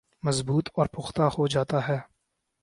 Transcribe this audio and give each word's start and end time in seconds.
مضبوط 0.23 0.69
اور 0.75 0.87
پختہ 0.87 1.29
ہوجاتا 1.37 1.87
ہے 1.87 1.97